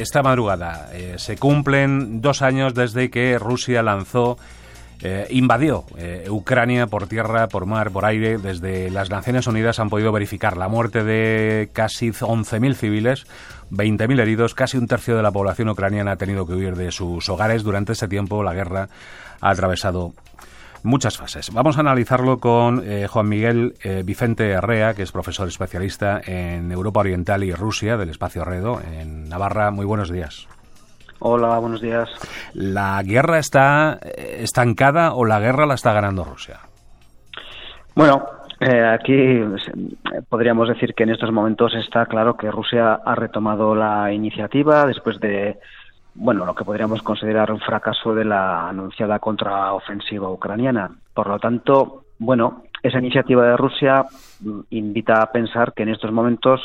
esta 0.00 0.22
madrugada 0.22 0.88
eh, 0.92 1.14
se 1.18 1.36
cumplen 1.36 2.20
dos 2.20 2.42
años 2.42 2.74
desde 2.74 3.10
que 3.10 3.38
Rusia 3.38 3.82
lanzó 3.82 4.38
eh, 5.02 5.26
invadió 5.30 5.84
eh, 5.96 6.26
Ucrania 6.28 6.86
por 6.86 7.06
tierra, 7.06 7.48
por 7.48 7.64
mar, 7.64 7.90
por 7.90 8.04
aire. 8.04 8.36
Desde 8.36 8.90
las 8.90 9.08
Naciones 9.08 9.46
Unidas 9.46 9.78
han 9.78 9.88
podido 9.88 10.12
verificar 10.12 10.58
la 10.58 10.68
muerte 10.68 11.04
de 11.04 11.70
casi 11.72 12.10
11.000 12.10 12.74
civiles, 12.74 13.26
20.000 13.70 14.20
heridos, 14.20 14.54
casi 14.54 14.76
un 14.76 14.86
tercio 14.86 15.16
de 15.16 15.22
la 15.22 15.32
población 15.32 15.70
ucraniana 15.70 16.12
ha 16.12 16.16
tenido 16.16 16.46
que 16.46 16.52
huir 16.52 16.76
de 16.76 16.92
sus 16.92 17.28
hogares. 17.30 17.62
Durante 17.62 17.92
este 17.92 18.08
tiempo 18.08 18.42
la 18.42 18.52
guerra 18.52 18.88
ha 19.40 19.50
atravesado 19.50 20.12
muchas 20.82 21.16
fases. 21.16 21.50
Vamos 21.52 21.76
a 21.76 21.80
analizarlo 21.80 22.38
con 22.38 22.82
eh, 22.84 23.06
Juan 23.06 23.28
Miguel 23.28 23.74
Vicente 24.04 24.50
Herrea, 24.50 24.94
que 24.94 25.02
es 25.02 25.12
profesor 25.12 25.48
especialista 25.48 26.20
en 26.24 26.72
Europa 26.72 27.00
Oriental 27.00 27.44
y 27.44 27.52
Rusia 27.52 27.96
del 27.96 28.10
Espacio 28.10 28.44
Redo 28.44 28.80
en 28.80 29.28
Navarra. 29.28 29.70
Muy 29.70 29.86
buenos 29.86 30.10
días. 30.10 30.48
Hola, 31.22 31.58
buenos 31.58 31.82
días. 31.82 32.08
¿La 32.54 33.02
guerra 33.02 33.38
está 33.38 33.98
eh, 34.02 34.38
estancada 34.40 35.12
o 35.12 35.26
la 35.26 35.38
guerra 35.38 35.66
la 35.66 35.74
está 35.74 35.92
ganando 35.92 36.24
Rusia? 36.24 36.60
Bueno, 37.94 38.24
eh, 38.58 38.82
aquí 38.82 39.40
podríamos 40.30 40.68
decir 40.68 40.94
que 40.94 41.02
en 41.02 41.10
estos 41.10 41.30
momentos 41.30 41.74
está 41.74 42.06
claro 42.06 42.38
que 42.38 42.50
Rusia 42.50 42.94
ha 43.04 43.14
retomado 43.14 43.74
la 43.74 44.10
iniciativa 44.12 44.86
después 44.86 45.20
de, 45.20 45.58
bueno, 46.14 46.44
lo 46.44 46.54
que 46.54 46.64
podríamos 46.64 47.02
considerar 47.02 47.52
un 47.52 47.60
fracaso 47.60 48.14
de 48.14 48.24
la 48.24 48.68
anunciada 48.68 49.18
contraofensiva 49.18 50.28
ucraniana. 50.28 50.90
Por 51.14 51.28
lo 51.28 51.38
tanto, 51.38 52.04
bueno, 52.18 52.64
esa 52.82 52.98
iniciativa 52.98 53.46
de 53.46 53.56
Rusia 53.56 54.06
invita 54.70 55.22
a 55.22 55.32
pensar 55.32 55.72
que 55.74 55.82
en 55.82 55.90
estos 55.90 56.12
momentos 56.12 56.60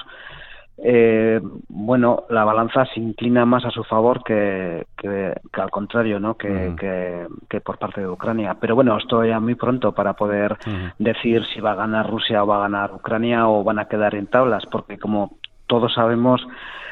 eh, 0.77 1.39
bueno, 1.69 2.25
la 2.29 2.43
balanza 2.43 2.85
se 2.93 2.99
inclina 2.99 3.45
más 3.45 3.63
a 3.63 3.71
su 3.71 3.83
favor 3.83 4.21
que, 4.23 4.85
que, 4.97 5.33
al 5.53 5.71
contrario, 5.71 6.19
¿no? 6.19 6.35
Que, 6.35 6.75
que, 7.47 7.61
por 7.61 7.77
parte 7.77 8.01
de 8.01 8.09
Ucrania. 8.09 8.57
Pero 8.59 8.75
bueno, 8.75 8.97
esto 8.97 9.23
ya 9.23 9.39
muy 9.39 9.55
pronto 9.55 9.93
para 9.93 10.13
poder 10.13 10.57
decir 10.99 11.45
si 11.45 11.61
va 11.61 11.71
a 11.71 11.75
ganar 11.75 12.09
Rusia 12.09 12.43
o 12.43 12.47
va 12.47 12.57
a 12.57 12.67
ganar 12.67 12.93
Ucrania 12.93 13.47
o 13.47 13.63
van 13.63 13.79
a 13.79 13.85
quedar 13.85 14.15
en 14.15 14.27
tablas, 14.27 14.65
porque 14.69 14.97
como 14.97 15.37
todos 15.67 15.93
sabemos, 15.93 16.45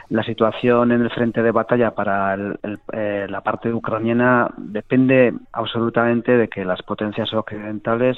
la 0.09 0.23
situación 0.23 0.91
en 0.91 1.01
el 1.01 1.09
frente 1.09 1.41
de 1.41 1.51
batalla 1.51 1.91
para 1.91 2.35
eh, 2.93 3.27
la 3.29 3.41
parte 3.41 3.73
ucraniana 3.73 4.49
depende 4.57 5.33
absolutamente 5.51 6.37
de 6.37 6.47
que 6.47 6.65
las 6.65 6.81
potencias 6.83 7.33
occidentales 7.33 8.17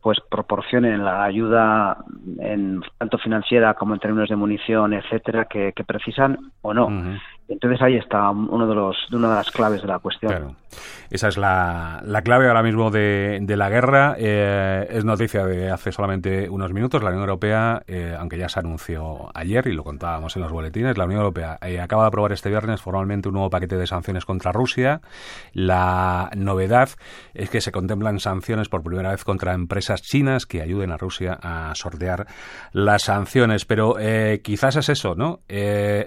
pues 0.00 0.18
proporcionen 0.30 1.04
la 1.04 1.24
ayuda 1.24 1.96
en 2.38 2.80
tanto 2.96 3.18
financiera 3.18 3.74
como 3.74 3.92
en 3.92 3.98
términos 3.98 4.28
de 4.28 4.36
munición, 4.36 4.92
etcétera, 4.92 5.46
que, 5.46 5.72
precisan 5.84 6.52
o 6.62 6.72
no. 6.72 6.88
Entonces 7.48 7.80
ahí 7.80 7.96
está 7.96 8.30
uno 8.30 8.66
de 8.66 8.74
los, 8.74 8.96
una 9.12 9.28
de 9.30 9.34
las 9.36 9.50
claves 9.50 9.80
de 9.82 9.88
la 9.88 9.98
cuestión. 10.00 10.56
Esa 11.10 11.28
es 11.28 11.36
la, 11.36 12.02
la 12.04 12.22
clave 12.22 12.48
ahora 12.48 12.62
mismo 12.62 12.90
de, 12.90 13.38
de 13.40 13.56
la 13.56 13.70
guerra. 13.70 14.16
Eh, 14.18 14.86
es 14.90 15.04
noticia 15.04 15.46
de 15.46 15.70
hace 15.70 15.92
solamente 15.92 16.48
unos 16.48 16.72
minutos. 16.72 17.02
La 17.02 17.10
Unión 17.10 17.22
Europea, 17.22 17.82
eh, 17.86 18.16
aunque 18.18 18.36
ya 18.36 18.48
se 18.48 18.58
anunció 18.58 19.30
ayer 19.32 19.68
y 19.68 19.74
lo 19.74 19.84
contábamos 19.84 20.34
en 20.34 20.42
los 20.42 20.50
boletines, 20.50 20.98
la 20.98 21.04
Unión 21.04 21.20
Europea 21.20 21.58
eh, 21.62 21.80
acaba 21.80 22.02
de 22.02 22.08
aprobar 22.08 22.32
este 22.32 22.50
viernes 22.50 22.82
formalmente 22.82 23.28
un 23.28 23.34
nuevo 23.34 23.50
paquete 23.50 23.76
de 23.76 23.86
sanciones 23.86 24.24
contra 24.24 24.50
Rusia. 24.50 25.00
La 25.52 26.30
novedad 26.36 26.90
es 27.34 27.48
que 27.48 27.60
se 27.60 27.70
contemplan 27.70 28.18
sanciones 28.18 28.68
por 28.68 28.82
primera 28.82 29.10
vez 29.10 29.22
contra 29.22 29.54
empresas 29.54 30.02
chinas 30.02 30.46
que 30.46 30.62
ayuden 30.62 30.90
a 30.90 30.96
Rusia 30.96 31.38
a 31.40 31.72
sortear 31.76 32.26
las 32.72 33.04
sanciones. 33.04 33.64
Pero 33.64 33.94
quizás 34.42 34.74
es 34.76 34.88
eso, 34.88 35.14
¿no? 35.14 35.40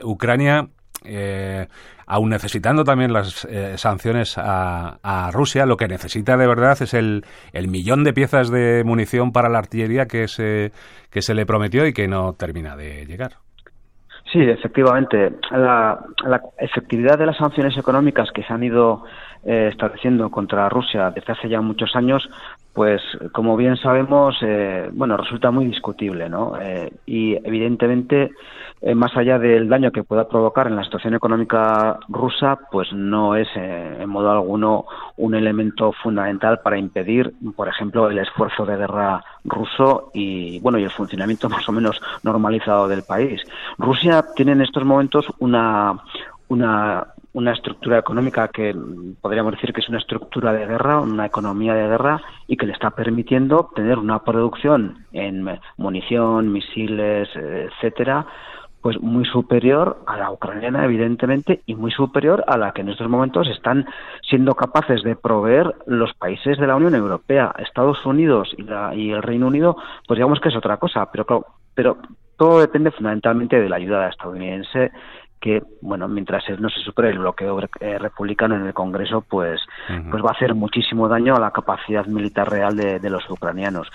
Ucrania 0.03 0.67
eh, 1.03 1.67
aún 2.07 2.29
necesitando 2.29 2.83
también 2.83 3.13
las 3.13 3.45
eh, 3.45 3.77
sanciones 3.77 4.35
a, 4.37 5.29
Rusia, 5.31 5.65
lo 5.65 5.77
que 5.77 5.87
necesita 5.87 6.37
de 6.37 6.47
verdad 6.47 6.81
es 6.81 6.93
el, 6.93 7.23
el, 7.53 7.67
millón 7.67 8.03
de 8.03 8.13
piezas 8.13 8.49
de 8.49 8.83
munición 8.83 9.31
para 9.31 9.49
la 9.49 9.59
artillería 9.59 10.05
que 10.05 10.27
se, 10.27 10.71
que 11.11 11.21
se 11.21 11.33
le 11.33 11.45
prometió 11.45 11.85
y 11.85 11.93
que 11.93 12.07
no 12.07 12.33
termina 12.33 12.75
de 12.75 13.05
llegar. 13.05 13.33
Sí, 14.31 14.39
efectivamente. 14.39 15.33
La, 15.51 15.99
efectividad 16.59 17.17
de 17.17 17.25
las 17.25 17.37
sanciones 17.37 17.75
económicas 17.77 18.29
que 18.31 18.43
se 18.43 18.53
han 18.53 18.63
ido 18.63 19.03
eh, 19.43 19.69
estableciendo 19.71 20.29
contra 20.29 20.69
Rusia 20.69 21.09
desde 21.09 21.33
hace 21.33 21.49
ya 21.49 21.61
muchos 21.61 21.95
años, 21.95 22.29
pues 22.73 23.01
como 23.33 23.57
bien 23.57 23.77
sabemos, 23.77 24.37
eh, 24.41 24.89
bueno, 24.93 25.17
resulta 25.17 25.51
muy 25.51 25.65
discutible, 25.65 26.29
¿no? 26.29 26.53
Eh, 26.61 26.91
y 27.05 27.35
evidentemente, 27.35 28.31
más 28.95 29.15
allá 29.17 29.37
del 29.37 29.67
daño 29.67 29.91
que 29.91 30.03
pueda 30.03 30.29
provocar 30.29 30.67
en 30.67 30.77
la 30.77 30.85
situación 30.85 31.13
económica 31.13 31.99
rusa, 32.07 32.57
pues 32.71 32.93
no 32.93 33.35
es 33.35 33.49
en 33.53 34.07
modo 34.07 34.31
alguno 34.31 34.85
un 35.17 35.35
elemento 35.35 35.91
fundamental 35.91 36.61
para 36.63 36.77
impedir, 36.77 37.33
por 37.57 37.67
ejemplo, 37.67 38.09
el 38.09 38.19
esfuerzo 38.19 38.65
de 38.65 38.77
guerra 38.77 39.21
ruso 39.43 40.11
y 40.13 40.61
bueno 40.61 40.77
y 40.79 40.85
el 40.85 40.91
funcionamiento 40.91 41.49
más 41.49 41.67
o 41.67 41.73
menos 41.73 41.99
normalizado 42.23 42.87
del 42.87 43.03
país. 43.03 43.41
Rusia 43.77 44.23
tiene 44.33 44.53
en 44.53 44.61
estos 44.61 44.85
momentos 44.85 45.27
una 45.39 45.99
una, 46.49 47.07
una 47.33 47.53
estructura 47.53 47.99
económica 47.99 48.47
que 48.47 48.75
podríamos 49.21 49.53
decir 49.53 49.73
que 49.73 49.81
es 49.81 49.89
una 49.89 49.99
estructura 49.99 50.51
de 50.53 50.65
guerra, 50.65 50.99
una 50.99 51.25
economía 51.25 51.73
de 51.73 51.87
guerra 51.87 52.21
y 52.47 52.57
que 52.57 52.65
le 52.65 52.73
está 52.73 52.91
permitiendo 52.91 53.69
tener 53.75 53.99
una 53.99 54.23
producción 54.23 55.05
en 55.11 55.59
munición, 55.77 56.51
misiles, 56.51 57.29
etcétera, 57.35 58.25
pues 58.81 58.99
muy 59.01 59.25
superior 59.25 60.01
a 60.07 60.17
la 60.17 60.31
ucraniana, 60.31 60.85
evidentemente, 60.85 61.61
y 61.65 61.75
muy 61.75 61.91
superior 61.91 62.43
a 62.47 62.57
la 62.57 62.71
que 62.71 62.81
en 62.81 62.89
estos 62.89 63.09
momentos 63.09 63.47
están 63.47 63.85
siendo 64.27 64.55
capaces 64.55 65.03
de 65.03 65.15
proveer 65.15 65.75
los 65.85 66.13
países 66.13 66.57
de 66.57 66.67
la 66.67 66.77
Unión 66.77 66.95
Europea, 66.95 67.53
Estados 67.59 68.05
Unidos 68.05 68.53
y, 68.57 68.63
la, 68.63 68.95
y 68.95 69.11
el 69.11 69.21
Reino 69.21 69.47
Unido, 69.47 69.75
pues 70.07 70.17
digamos 70.17 70.39
que 70.39 70.49
es 70.49 70.55
otra 70.55 70.77
cosa, 70.77 71.11
pero, 71.11 71.45
pero 71.75 71.97
todo 72.37 72.61
depende 72.61 72.91
fundamentalmente 72.91 73.59
de 73.59 73.69
la 73.69 73.75
ayuda 73.75 74.07
estadounidense 74.07 74.91
que 75.39 75.63
bueno 75.81 76.07
mientras 76.07 76.43
no 76.59 76.69
se 76.69 76.81
supere 76.81 77.09
el 77.09 77.19
bloqueo 77.19 77.59
eh, 77.79 77.97
republicano 77.97 78.55
en 78.55 78.65
el 78.65 78.73
Congreso 78.73 79.21
pues 79.21 79.61
pues 80.09 80.23
va 80.23 80.29
a 80.29 80.33
hacer 80.33 80.53
muchísimo 80.53 81.07
daño 81.07 81.35
a 81.35 81.39
la 81.39 81.51
capacidad 81.51 82.05
militar 82.05 82.49
real 82.49 82.75
de 82.75 83.09
los 83.09 83.29
ucranianos. 83.29 83.87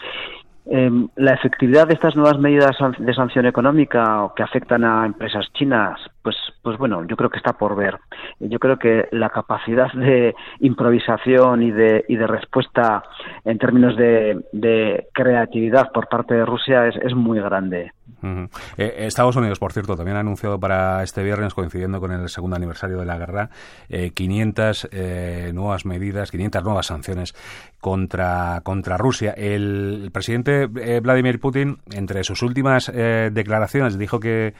Em, 0.67 1.09
la 1.17 1.35
efectividad 1.35 1.87
de 1.87 1.93
estas 1.93 2.17
nuevas 2.17 2.39
medidas 2.39 2.75
de 2.99 3.15
sanción 3.15 3.45
económica 3.45 4.31
que 4.35 4.43
afectan 4.43 4.83
a 4.83 5.05
empresas 5.05 5.47
chinas, 5.53 6.01
pues, 6.23 6.37
pues 6.63 6.79
bueno, 6.79 7.05
yo 7.05 7.17
creo 7.17 7.29
que 7.29 7.37
está 7.37 7.53
por 7.53 7.77
ver. 7.77 7.99
Yo 8.41 8.59
creo 8.59 8.79
que 8.79 9.09
la 9.13 9.31
capacidad 9.31 9.93
de 9.93 10.35
improvisación 10.61 11.63
y 11.63 11.71
de, 11.71 12.05
y 12.09 12.17
de 12.17 12.27
respuesta 12.27 13.05
en 13.45 13.59
términos 13.59 13.97
de, 13.97 14.45
de 14.53 15.09
creatividad 15.13 15.93
por 15.93 16.09
parte 16.09 16.35
de 16.35 16.45
Rusia 16.45 16.87
es, 16.87 16.97
es 16.97 17.15
muy 17.15 17.41
grande. 17.41 17.93
Eh, 18.77 18.95
Estados 19.07 19.37
Unidos, 19.37 19.59
por 19.59 19.73
cierto, 19.73 19.97
también 19.97 20.17
ha 20.17 20.21
anunciado 20.21 20.59
para 20.59 21.03
este 21.03 21.23
viernes, 21.23 21.55
coincidiendo 21.55 22.01
con 22.01 22.13
el 22.13 22.29
segundo 22.29 22.57
aniversario 22.57 22.99
de 22.99 23.05
la 23.05 23.19
guerra, 23.19 23.51
500 24.15 24.85
eh, 24.85 24.89
eh, 24.93 25.53
nuevas 25.53 25.85
medidas, 25.85 26.31
500 26.31 26.65
nuevas 26.65 26.87
sanciones 26.87 27.35
contra, 27.81 28.61
contra 28.63 28.97
Rusia. 28.97 29.33
El, 29.37 30.11
presidente 30.13 30.67
Vladimir 30.67 31.41
Putin, 31.41 31.79
entre 31.93 32.25
sus 32.25 32.43
últimas 32.43 32.91
declaraciones, 32.93 33.99
dijo 33.99 34.21
que 34.21 34.55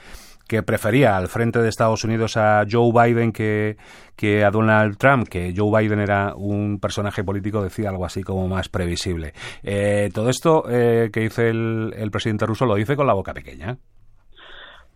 que 0.47 0.63
prefería 0.63 1.17
al 1.17 1.27
frente 1.27 1.59
de 1.61 1.69
Estados 1.69 2.03
Unidos 2.03 2.37
a 2.37 2.65
Joe 2.69 2.91
Biden 2.91 3.31
que, 3.31 3.77
que 4.15 4.43
a 4.43 4.51
Donald 4.51 4.97
Trump, 4.97 5.27
que 5.27 5.53
Joe 5.55 5.81
Biden 5.81 5.99
era 5.99 6.33
un 6.35 6.79
personaje 6.79 7.23
político, 7.23 7.63
decía 7.63 7.89
algo 7.89 8.05
así 8.05 8.23
como 8.23 8.47
más 8.47 8.69
previsible. 8.69 9.33
Eh, 9.63 10.09
todo 10.13 10.29
esto 10.29 10.65
eh, 10.69 11.09
que 11.11 11.21
dice 11.21 11.49
el, 11.49 11.93
el 11.97 12.11
presidente 12.11 12.45
ruso 12.45 12.65
lo 12.65 12.75
dice 12.75 12.95
con 12.95 13.07
la 13.07 13.13
boca 13.13 13.33
pequeña. 13.33 13.77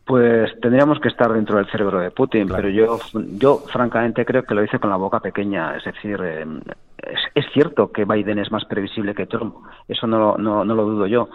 Pues 0.09 0.59
tendríamos 0.59 0.99
que 0.99 1.07
estar 1.07 1.31
dentro 1.31 1.57
del 1.57 1.69
cerebro 1.69 1.99
de 1.99 2.09
Putin, 2.09 2.47
pero 2.47 2.67
yo, 2.67 2.97
yo 3.37 3.59
francamente 3.71 4.25
creo 4.25 4.41
que 4.41 4.55
lo 4.55 4.63
dice 4.63 4.79
con 4.79 4.89
la 4.89 4.95
boca 4.95 5.19
pequeña. 5.19 5.77
Es 5.77 5.83
decir, 5.83 6.19
eh, 6.23 6.47
es, 6.97 7.19
es, 7.35 7.45
cierto 7.53 7.91
que 7.91 8.05
Biden 8.05 8.39
es 8.39 8.51
más 8.51 8.65
previsible 8.65 9.13
que 9.13 9.27
Trump, 9.27 9.57
eso 9.87 10.07
no, 10.07 10.35
no, 10.35 10.65
no 10.65 10.73
lo 10.73 10.83
dudo 10.83 11.05
yo, 11.05 11.29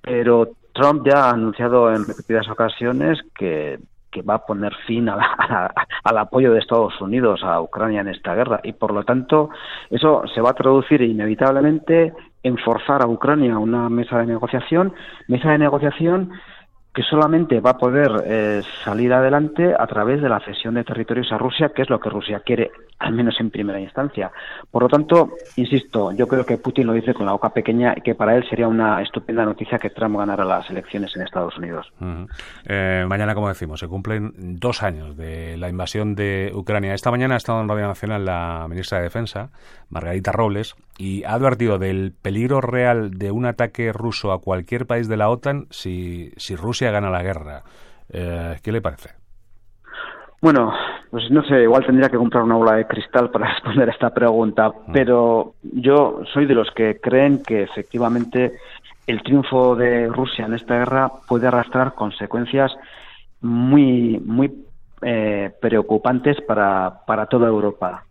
pero 0.00 0.52
Trump 0.76 1.06
ya 1.06 1.24
ha 1.24 1.30
anunciado 1.30 1.92
en 1.92 2.06
repetidas 2.06 2.48
ocasiones 2.48 3.18
que, 3.34 3.78
va 4.26 4.36
a 4.36 4.46
poner 4.46 4.74
fin 4.86 5.10
al 5.10 6.18
apoyo 6.18 6.50
de 6.50 6.60
Estados 6.60 6.98
Unidos 7.02 7.42
a 7.44 7.60
Ucrania 7.60 8.00
en 8.00 8.08
esta 8.08 8.34
guerra. 8.34 8.60
Y 8.62 8.72
por 8.72 8.94
lo 8.94 9.04
tanto 9.04 9.50
eso 9.90 10.22
se 10.34 10.40
va 10.40 10.50
a 10.50 10.54
traducir 10.54 11.02
inevitablemente 11.02 12.14
en 12.42 12.56
forzar 12.56 13.02
a 13.02 13.08
Ucrania 13.08 13.54
a 13.54 13.58
una 13.58 13.90
mesa 13.90 14.18
de 14.18 14.24
negociación, 14.24 14.94
mesa 15.28 15.50
de 15.50 15.58
negociación 15.58 16.32
que 16.94 17.02
solamente 17.02 17.60
va 17.60 17.72
a 17.72 17.78
poder 17.78 18.10
eh, 18.24 18.62
salir 18.82 19.12
adelante 19.12 19.74
a 19.78 19.86
través 19.86 20.22
de 20.22 20.30
la 20.30 20.40
cesión 20.40 20.72
de 20.72 20.84
territorios 20.84 21.30
a 21.30 21.36
Rusia, 21.36 21.68
que 21.68 21.82
es 21.82 21.90
lo 21.90 22.00
que 22.00 22.08
Rusia 22.08 22.40
quiere, 22.40 22.70
al 22.98 23.12
menos 23.12 23.38
en 23.40 23.50
primera 23.50 23.80
instancia. 23.80 24.30
Por 24.70 24.82
lo 24.82 24.88
tanto, 24.88 25.30
insisto, 25.56 26.12
yo 26.12 26.26
creo 26.26 26.46
que 26.46 26.56
Putin 26.56 26.86
lo 26.86 26.92
dice 26.92 27.14
con 27.14 27.26
la 27.26 27.32
boca 27.32 27.50
pequeña 27.50 27.94
y 27.96 28.00
que 28.00 28.14
para 28.14 28.36
él 28.36 28.44
sería 28.48 28.68
una 28.68 29.02
estupenda 29.02 29.44
noticia 29.44 29.78
que 29.78 29.90
Trump 29.90 30.16
ganara 30.16 30.44
las 30.44 30.68
elecciones 30.70 31.14
en 31.16 31.22
Estados 31.22 31.56
Unidos. 31.58 31.92
Eh, 32.66 33.04
mañana, 33.06 33.34
como 33.34 33.48
decimos, 33.48 33.80
se 33.80 33.88
cumplen 33.88 34.32
dos 34.58 34.82
años 34.82 35.16
de 35.16 35.56
la 35.56 35.68
invasión 35.68 36.14
de 36.14 36.50
Ucrania. 36.54 36.94
Esta 36.94 37.10
mañana 37.10 37.34
ha 37.34 37.38
estado 37.38 37.60
en 37.60 37.68
Radio 37.68 37.86
Nacional 37.86 38.24
la 38.24 38.66
ministra 38.68 38.98
de 38.98 39.04
Defensa, 39.04 39.50
Margarita 39.90 40.32
Robles, 40.32 40.74
y 40.98 41.24
ha 41.24 41.34
advertido 41.34 41.78
del 41.78 42.12
peligro 42.12 42.60
real 42.60 43.10
de 43.10 43.30
un 43.30 43.44
ataque 43.44 43.92
ruso 43.92 44.32
a 44.32 44.40
cualquier 44.40 44.86
país 44.86 45.08
de 45.08 45.16
la 45.16 45.28
OTAN 45.28 45.66
si, 45.70 46.32
si 46.36 46.56
Rusia 46.56 46.90
gana 46.90 47.10
la 47.10 47.22
guerra. 47.22 47.62
Eh, 48.08 48.56
¿Qué 48.62 48.72
le 48.72 48.80
parece? 48.80 49.10
Bueno, 50.40 50.72
pues 51.10 51.30
no 51.30 51.42
sé, 51.44 51.62
igual 51.62 51.84
tendría 51.84 52.08
que 52.08 52.16
comprar 52.16 52.42
una 52.42 52.56
bola 52.56 52.74
de 52.74 52.86
cristal 52.86 53.30
para 53.30 53.48
responder 53.54 53.88
a 53.88 53.92
esta 53.92 54.10
pregunta, 54.10 54.68
mm. 54.68 54.92
pero 54.92 55.54
yo 55.62 56.20
soy 56.32 56.46
de 56.46 56.54
los 56.54 56.70
que 56.70 57.00
creen 57.00 57.42
que 57.42 57.62
efectivamente 57.62 58.54
el 59.06 59.22
triunfo 59.22 59.76
de 59.76 60.08
Rusia 60.08 60.46
en 60.46 60.54
esta 60.54 60.78
guerra 60.78 61.10
puede 61.28 61.46
arrastrar 61.46 61.94
consecuencias 61.94 62.72
muy, 63.40 64.20
muy 64.24 64.52
eh, 65.02 65.52
preocupantes 65.60 66.40
para, 66.40 67.04
para 67.06 67.26
toda 67.26 67.48
Europa. 67.48 68.05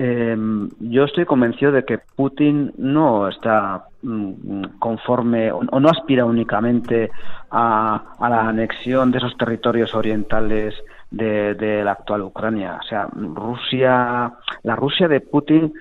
Em, 0.00 0.70
yo 0.78 1.06
estoy 1.06 1.24
convencido 1.24 1.72
de 1.72 1.84
que 1.84 1.98
Putin 1.98 2.72
no 2.78 3.26
está 3.26 3.86
mm, 4.02 4.78
conforme 4.78 5.50
o, 5.50 5.64
no 5.64 5.88
aspira 5.88 6.24
únicamente 6.24 7.10
a, 7.50 8.04
la 8.20 8.48
anexión 8.48 9.10
de 9.10 9.18
esos 9.18 9.36
territorios 9.36 9.96
orientales 9.96 10.76
de, 11.10 11.82
la 11.82 11.90
actual 11.90 12.22
Ucrania. 12.22 12.78
O 12.80 12.86
sea, 12.86 13.08
Rusia, 13.12 14.34
la 14.62 14.76
Rusia 14.76 15.08
de 15.08 15.20
Putin 15.20 15.72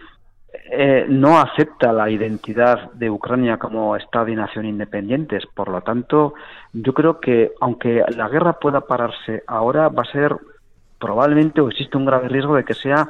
eh, 0.72 1.06
no 1.08 1.38
acepta 1.38 1.94
la 1.94 2.10
identidad 2.10 2.92
de 2.94 3.12
Ucrania 3.12 3.58
como 3.58 3.96
Estado 3.96 4.30
y 4.30 4.36
nación 4.36 4.66
independientes. 4.66 5.46
Por 5.46 5.68
lo 5.68 5.81
tanto, 5.81 6.34
yo 6.74 6.92
creo 6.96 7.20
que 7.20 7.52
aunque 7.62 8.04
la 8.16 8.30
guerra 8.30 8.54
pueda 8.54 8.81
pararse 8.81 9.44
ahora, 9.46 9.90
va 9.90 10.02
a 10.02 10.12
ser 10.12 10.36
probablemente 11.00 11.62
o 11.62 11.70
existe 11.70 11.98
un 11.98 12.06
grave 12.06 12.30
riesgo 12.30 12.56
de 12.56 12.63
que 12.63 12.74
sea 12.74 13.08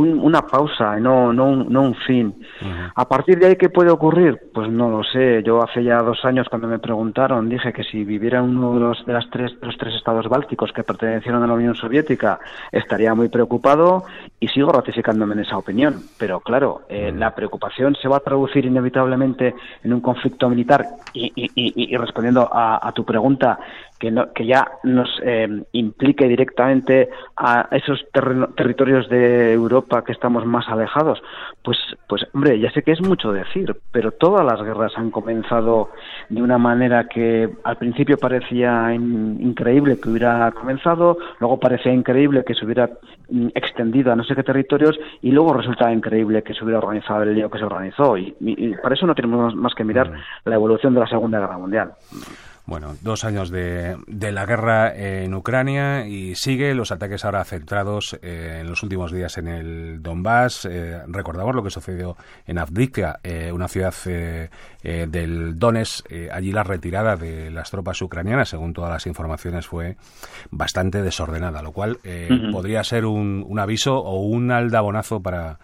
una 0.00 0.42
pausa, 0.42 0.96
no, 1.00 1.32
no, 1.32 1.46
un, 1.46 1.72
no 1.72 1.82
un 1.82 1.94
fin. 1.94 2.34
A 2.94 3.08
partir 3.08 3.38
de 3.38 3.46
ahí, 3.46 3.56
¿qué 3.56 3.68
puede 3.68 3.90
ocurrir? 3.90 4.38
Pues 4.52 4.68
no 4.70 4.88
lo 4.90 5.02
sé. 5.04 5.42
Yo 5.42 5.62
hace 5.62 5.82
ya 5.82 5.98
dos 6.02 6.24
años, 6.24 6.48
cuando 6.48 6.68
me 6.68 6.78
preguntaron, 6.78 7.48
dije 7.48 7.72
que 7.72 7.84
si 7.84 8.04
viviera 8.04 8.42
uno 8.42 8.74
de 8.74 8.80
los, 8.80 9.06
de 9.06 9.12
las 9.12 9.28
tres, 9.30 9.52
los 9.62 9.76
tres 9.76 9.94
estados 9.94 10.28
bálticos 10.28 10.72
que 10.72 10.82
pertenecieron 10.82 11.42
a 11.42 11.46
la 11.46 11.54
Unión 11.54 11.74
Soviética, 11.74 12.38
estaría 12.72 13.14
muy 13.14 13.28
preocupado 13.28 14.04
y 14.40 14.48
sigo 14.48 14.72
ratificándome 14.72 15.34
en 15.34 15.40
esa 15.40 15.58
opinión. 15.58 15.96
Pero 16.18 16.40
claro, 16.40 16.82
eh, 16.88 17.12
la 17.14 17.34
preocupación 17.34 17.94
se 17.94 18.08
va 18.08 18.18
a 18.18 18.20
traducir 18.20 18.64
inevitablemente 18.64 19.54
en 19.82 19.92
un 19.92 20.00
conflicto 20.00 20.48
militar 20.48 20.84
y, 21.12 21.32
y, 21.34 21.50
y, 21.54 21.94
y 21.94 21.96
respondiendo 21.96 22.48
a, 22.52 22.86
a 22.86 22.92
tu 22.92 23.04
pregunta, 23.04 23.58
que, 23.98 24.10
no, 24.10 24.32
que 24.32 24.46
ya 24.46 24.68
nos 24.84 25.08
eh, 25.22 25.48
implique 25.72 26.28
directamente 26.28 27.08
a 27.36 27.68
esos 27.72 28.04
territorios 28.56 29.08
de 29.08 29.52
Europa 29.52 30.04
que 30.04 30.12
estamos 30.12 30.46
más 30.46 30.68
alejados, 30.68 31.22
pues, 31.62 31.78
pues 32.08 32.26
hombre, 32.32 32.58
ya 32.60 32.70
sé 32.70 32.82
que 32.82 32.92
es 32.92 33.00
mucho 33.00 33.32
decir, 33.32 33.76
pero 33.90 34.12
todas 34.12 34.44
las 34.44 34.62
guerras 34.62 34.92
han 34.96 35.10
comenzado 35.10 35.90
de 36.28 36.42
una 36.42 36.58
manera 36.58 37.08
que 37.08 37.48
al 37.64 37.76
principio 37.76 38.16
parecía 38.18 38.94
increíble 38.94 39.98
que 40.00 40.10
hubiera 40.10 40.50
comenzado, 40.52 41.18
luego 41.40 41.58
parecía 41.58 41.92
increíble 41.92 42.44
que 42.44 42.54
se 42.54 42.64
hubiera 42.64 42.88
mm, 43.28 43.48
extendido 43.54 44.12
a 44.12 44.16
no 44.16 44.24
sé 44.24 44.34
qué 44.34 44.42
territorios 44.42 44.98
y 45.22 45.30
luego 45.30 45.54
resultaba 45.54 45.92
increíble 45.92 46.42
que 46.42 46.54
se 46.54 46.64
hubiera 46.64 46.78
organizado 46.78 47.22
el 47.22 47.34
lío 47.34 47.50
que 47.50 47.58
se 47.58 47.64
organizó. 47.64 48.16
Y, 48.16 48.34
y 48.40 48.74
para 48.76 48.94
eso 48.94 49.06
no 49.06 49.14
tenemos 49.14 49.54
más 49.54 49.74
que 49.74 49.84
mirar 49.84 50.12
la 50.44 50.54
evolución 50.54 50.94
de 50.94 51.00
la 51.00 51.06
Segunda 51.06 51.40
Guerra 51.40 51.58
Mundial. 51.58 51.92
Bueno, 52.68 52.96
dos 53.00 53.24
años 53.24 53.48
de, 53.48 53.96
de, 54.06 54.30
la 54.30 54.44
guerra 54.44 54.94
en 54.94 55.32
Ucrania 55.32 56.06
y 56.06 56.34
sigue 56.34 56.74
los 56.74 56.92
ataques 56.92 57.24
ahora 57.24 57.42
centrados 57.44 58.18
eh, 58.20 58.58
en 58.60 58.68
los 58.68 58.82
últimos 58.82 59.10
días 59.10 59.38
en 59.38 59.48
el 59.48 60.02
Donbass. 60.02 60.66
Eh, 60.66 61.00
recordamos 61.06 61.54
lo 61.54 61.62
que 61.62 61.70
sucedió 61.70 62.18
en 62.46 62.58
Avdiivka, 62.58 63.20
eh, 63.22 63.50
una 63.52 63.68
ciudad 63.68 63.94
del 64.82 65.58
Donetsk. 65.58 66.12
allí 66.30 66.52
la 66.52 66.62
retirada 66.62 67.16
de 67.16 67.50
las 67.50 67.70
tropas 67.70 68.02
ucranianas, 68.02 68.50
según 68.50 68.74
todas 68.74 68.90
las 68.90 69.06
informaciones, 69.06 69.66
fue 69.66 69.96
bastante 70.50 71.00
desordenada, 71.00 71.62
lo 71.62 71.72
cual 71.72 71.96
podría 72.52 72.84
ser 72.84 73.06
un, 73.06 73.46
un, 73.48 73.58
aviso 73.58 73.96
o 73.96 74.20
un 74.20 74.52
aldabonazo 74.52 75.22
para 75.22 75.58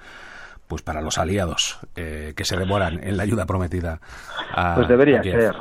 pues 0.67 0.81
para 0.81 1.03
los 1.03 1.19
aliados 1.19 1.81
que 1.95 2.45
se 2.45 2.57
demoran 2.57 2.99
en 3.05 3.19
la 3.19 3.25
ayuda 3.25 3.45
prometida. 3.45 4.01
A, 4.55 4.77
pues 4.77 4.89
debería 4.89 5.23
ser. 5.23 5.55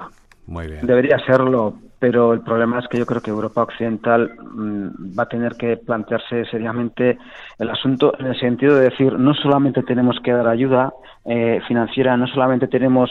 Debería 0.81 1.18
serlo, 1.25 1.75
pero 2.00 2.34
el 2.34 2.42
problema 2.42 2.80
es 2.80 2.88
que 2.90 2.98
yo 2.98 3.06
creo 3.06 3.22
que 3.22 3.31
Europa 3.31 3.63
Occidental 3.63 4.36
mm, 4.38 5.18
va 5.18 5.24
a 5.24 5.30
tener 5.30 5.54
que 5.54 5.78
plantearse 5.78 6.44
seriamente 6.45 7.18
el 7.60 7.69
asunto 7.69 8.13
en 8.19 8.25
el 8.28 8.40
sentido 8.40 8.75
de 8.75 8.90
decir, 8.90 9.13
no 9.13 9.34
solamente 9.34 9.84
tenemos 9.84 10.19
que 10.22 10.34
dar 10.34 10.48
ayuda 10.48 10.94
eh, 11.25 11.62
financiera, 11.68 12.18
no 12.18 12.28
solamente 12.28 12.68
tenemos 12.68 13.10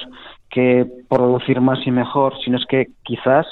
que 0.51 0.87
producir 1.09 1.61
más 1.63 1.79
y 1.87 1.91
mejor, 1.91 2.35
sino 2.45 2.59
es 2.59 2.67
que 2.67 2.89
quizás 3.03 3.47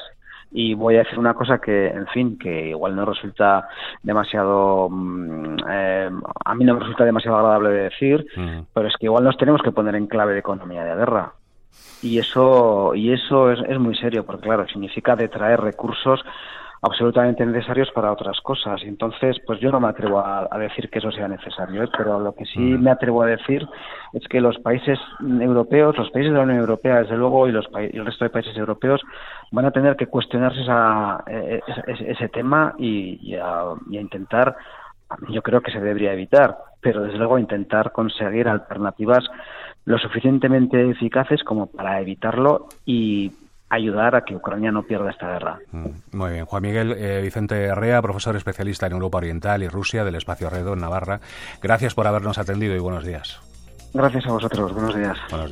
y 0.53 0.75
voy 0.75 0.97
a 0.97 1.05
decir 1.05 1.19
una 1.19 1.35
cosa 1.35 1.59
que, 1.59 1.87
en 1.87 2.07
fin, 2.09 2.37
que 2.37 2.71
igual 2.71 2.97
no 2.97 3.05
resulta 3.05 3.69
demasiado, 4.03 4.89
mm, 4.91 5.57
eh, 5.71 6.11
a 6.45 6.55
mí 6.55 6.65
no 6.65 6.75
me 6.75 6.81
resulta 6.81 7.05
demasiado 7.05 7.39
agradable 7.39 7.71
de 7.71 7.83
decir, 7.85 8.27
mm. 8.37 8.67
pero 8.75 8.89
es 8.89 8.95
que 8.99 9.07
igual 9.07 9.25
nos 9.25 9.37
tenemos 9.37 9.63
que 9.63 9.73
poner 9.73 9.95
en 9.95 10.07
clave 10.07 10.35
de 10.35 10.41
economía 10.41 10.85
de 10.85 10.97
guerra 10.97 11.33
y 12.03 12.19
eso 12.19 12.95
y 12.95 13.13
eso 13.13 13.51
es, 13.51 13.61
es 13.69 13.79
muy 13.79 13.95
serio 13.97 14.25
porque 14.25 14.43
claro 14.43 14.67
significa 14.67 15.17
detraer 15.17 15.61
recursos 15.61 16.21
absolutamente 16.83 17.45
necesarios 17.45 17.91
para 17.93 18.13
otras 18.13 18.41
cosas. 18.41 18.81
Entonces, 18.85 19.37
pues 19.47 19.61
yo 19.61 19.71
no 19.71 19.81
me 19.81 19.89
atrevo 19.89 20.21
a, 20.21 20.49
decir 20.59 20.89
que 20.89 20.99
eso 20.99 21.11
sea 21.11 21.29
necesario, 21.29 21.83
¿eh? 21.83 21.89
pero 21.97 22.19
lo 22.19 22.35
que 22.35 22.47
sí 22.47 22.59
mm. 22.59 22.83
me 22.83 22.91
atrevo 22.91 23.23
a 23.23 23.27
decir 23.27 23.67
es 24.13 24.27
que 24.29 24.41
los 24.41 24.59
países 24.59 24.99
europeos, 25.41 25.97
los 25.97 26.11
países 26.11 26.33
de 26.33 26.39
la 26.39 26.45
Unión 26.45 26.61
Europea, 26.61 27.03
desde 27.03 27.17
luego, 27.17 27.49
y, 27.49 27.53
los 27.53 27.67
el 27.75 28.05
resto 28.05 28.25
de 28.25 28.31
países 28.31 28.57
europeos 28.57 29.03
van 29.53 29.67
a 29.67 29.71
tener 29.71 29.97
que 29.97 30.07
cuestionarse 30.07 30.63
esa, 30.63 31.23
e, 31.27 31.61
e, 31.87 32.13
ese, 32.13 32.29
tema 32.29 32.75
y, 32.79 33.35
a, 33.35 33.75
y 33.91 33.99
a 33.99 34.01
intentar, 34.01 34.57
yo 35.29 35.43
creo 35.43 35.61
que 35.61 35.73
se 35.73 35.81
debería 35.81 36.13
evitar, 36.13 36.57
pero 36.81 37.03
desde 37.03 37.19
luego 37.19 37.39
intentar 37.39 37.93
conseguir 37.93 38.49
alternativas 38.49 39.29
lo 39.85 39.99
suficientemente 39.99 40.91
eficaces 40.91 41.43
como 41.43 41.67
para 41.67 42.01
evitarlo 42.01 42.69
y 42.85 43.33
ayudar 43.71 44.17
a 44.17 44.25
que 44.25 44.35
Ucrania 44.35 44.73
no 44.73 44.83
pierda 44.83 45.11
esta 45.11 45.33
guerra. 45.33 45.59
Mm, 45.71 46.17
muy 46.17 46.33
bien. 46.33 46.45
Juan 46.45 46.63
Miguel 46.63 46.93
eh, 46.99 47.21
Vicente 47.23 47.65
Herrea, 47.65 48.03
profesor 48.03 48.37
especialista 48.37 48.87
en 48.87 48.93
Europa 48.93 49.19
Oriental 49.19 49.63
y 49.63 49.69
Rusia 49.69 50.05
del 50.05 50.17
Espacio 50.17 50.51
Redo 50.51 50.75
en 50.75 50.81
Navarra. 50.81 51.21
Gracias 51.63 51.95
por 51.95 52.07
habernos 52.07 52.39
atendido 52.39 52.75
y 52.75 52.81
buenos 52.81 53.05
días. 53.05 53.41
Gracias 53.95 54.27
a 54.27 54.33
vosotros. 54.33 54.73
Buenos 54.73 54.95
días. 54.95 55.17
Buenos 55.31 55.31
días. 55.31 55.49